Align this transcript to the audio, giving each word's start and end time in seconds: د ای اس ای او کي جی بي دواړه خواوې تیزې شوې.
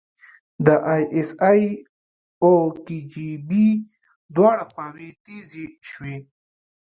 د 0.65 0.67
ای 0.93 1.03
اس 1.17 1.29
ای 1.49 1.61
او 2.43 2.53
کي 2.85 2.97
جی 3.11 3.29
بي 3.47 3.67
دواړه 4.35 4.63
خواوې 4.71 5.09
تیزې 5.25 5.65
شوې. 5.89 6.15